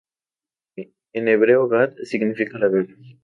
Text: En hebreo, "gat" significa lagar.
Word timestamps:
En 1.19 1.27
hebreo, 1.27 1.67
"gat" 1.67 1.93
significa 2.11 2.57
lagar. 2.57 2.87